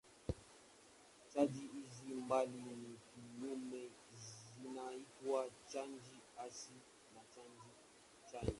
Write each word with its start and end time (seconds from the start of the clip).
Chaji 1.33 1.67
hizi 1.73 2.13
mbili 2.13 2.57
ni 2.75 2.99
kinyume 3.07 3.89
zinaitwa 4.53 5.49
chaji 5.67 6.19
hasi 6.37 6.71
na 7.15 7.21
chaji 7.33 7.75
chanya. 8.31 8.49